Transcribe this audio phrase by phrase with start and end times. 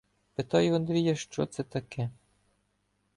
[0.35, 2.09] Питаю Андрія, що це таке.